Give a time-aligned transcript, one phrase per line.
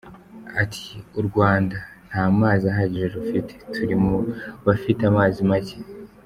[0.61, 1.77] Ati “U Rwanda
[2.09, 4.15] nta mazi ahagije rufite, turi mu
[4.65, 5.77] bafite amazi make.